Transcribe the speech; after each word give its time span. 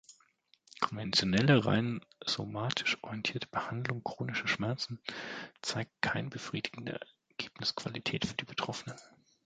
Konventionelle, 0.79 1.63
rein 1.63 2.01
somatisch 2.25 2.97
orientierte 3.03 3.45
Behandlung 3.45 4.03
chronischer 4.03 4.47
Schmerzen 4.47 4.99
zeigt 5.61 5.91
keine 6.01 6.29
befriedigende 6.29 6.99
Ergebnisqualität 7.29 8.25
für 8.25 8.33
die 8.35 8.45
Betroffenen. 8.45 8.99